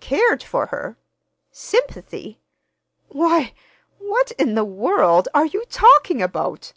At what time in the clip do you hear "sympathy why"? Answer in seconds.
1.50-3.52